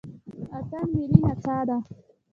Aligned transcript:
اتن 0.57 0.83
ملي 0.93 1.19
نڅا 1.27 1.57
ده 1.67 1.77